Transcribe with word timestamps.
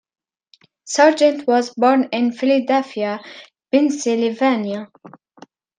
Sargent 0.83 1.45
was 1.45 1.75
born 1.75 2.09
in 2.11 2.31
Philadelphia, 2.31 3.19
Pennsylvania. 3.71 4.89